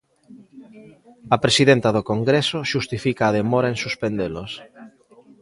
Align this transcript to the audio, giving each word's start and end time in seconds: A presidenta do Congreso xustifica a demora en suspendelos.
A 1.35 1.37
presidenta 1.43 1.89
do 1.95 2.03
Congreso 2.11 2.57
xustifica 2.71 3.23
a 3.27 3.35
demora 3.39 3.67
en 3.73 3.77
suspendelos. 3.85 4.51